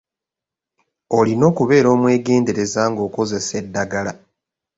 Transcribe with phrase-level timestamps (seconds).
[1.17, 4.13] Olina okubeera omwegendereza ng'okozesa eddagala.